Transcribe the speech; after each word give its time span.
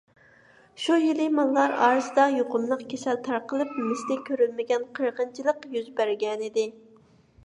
شۇ 0.83 0.95
يىلى 1.01 1.25
ماللار 1.39 1.73
ئارىسىدا 1.87 2.23
يۇقۇملۇق 2.35 2.81
كېسەل 2.93 3.19
تارقىلىپ، 3.29 3.77
مىسلى 3.89 4.17
كۆرۈلمىگەن 4.31 4.87
قىرغىنچىلىق 5.01 5.69
يۈز 5.77 5.93
بەرگەنىدى. 6.01 6.65